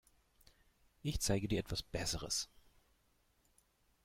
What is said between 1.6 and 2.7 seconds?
Besseres.